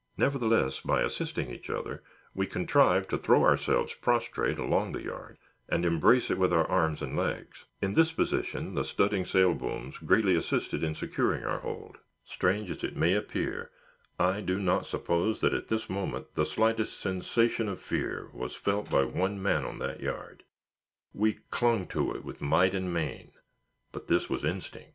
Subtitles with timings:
[0.17, 2.01] Nevertheless, by assisting each other,
[2.33, 5.37] we contrived to throw ourselves prostrate along the yard,
[5.69, 7.65] and embrace it with our arms and legs.
[7.83, 11.99] In this position the studding sail booms greatly assisted in securing our hold.
[12.25, 13.69] Strange as it may appear,
[14.17, 18.89] I do not suppose that, at this moment, the slightest sensation of fear was felt
[18.89, 20.41] by one man on that yard.
[21.13, 23.33] We clung to it with might and main;
[23.91, 24.89] but this was instinct.